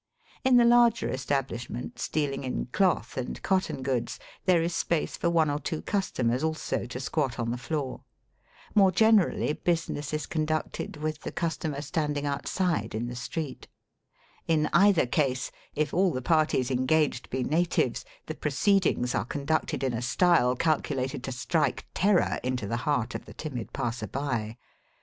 [0.43, 5.47] In the larger establishments dealing in cloth and cotton goods there is space for one
[5.47, 8.01] or two customers also to squat on the floor.
[8.73, 13.61] More generally business is conducted with the customer standing outside in the Digitized by VjOOQIC
[13.61, 14.41] 216 EAST BY WEST.
[14.41, 14.47] street.
[14.65, 19.83] In either case, if all the parties engaged be natives, the proceedings are con ducted
[19.83, 24.57] in a style calculated to strike terror into the heart of the timid passer by.